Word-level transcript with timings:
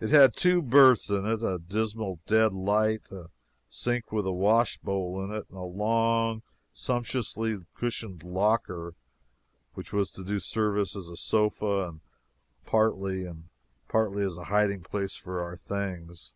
It 0.00 0.10
had 0.10 0.36
two 0.36 0.60
berths 0.60 1.08
in 1.08 1.24
it, 1.26 1.42
a 1.42 1.58
dismal 1.58 2.20
dead 2.26 2.52
light, 2.52 3.10
a 3.10 3.30
sink 3.70 4.12
with 4.12 4.26
a 4.26 4.30
washbowl 4.30 5.24
in 5.24 5.30
it, 5.30 5.46
and 5.48 5.56
a 5.56 5.62
long, 5.62 6.42
sumptuously 6.74 7.56
cushioned 7.72 8.22
locker, 8.22 8.94
which 9.72 9.90
was 9.90 10.12
to 10.12 10.24
do 10.24 10.40
service 10.40 10.94
as 10.94 11.08
a 11.08 11.16
sofa 11.16 11.98
partly 12.66 13.24
and 13.24 13.44
partly 13.88 14.22
as 14.22 14.36
a 14.36 14.44
hiding 14.52 14.82
place 14.82 15.16
for 15.16 15.40
our 15.40 15.56
things. 15.56 16.34